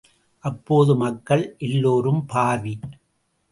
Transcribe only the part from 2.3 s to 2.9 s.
பாவி!